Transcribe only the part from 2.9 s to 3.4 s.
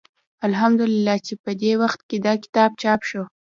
شو.